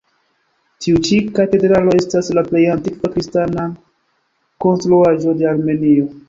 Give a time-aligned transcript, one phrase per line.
[0.85, 3.67] Tiu ĉi katedralo estas la plej antikva kristana
[4.67, 6.09] konstruaĵo de Armenio.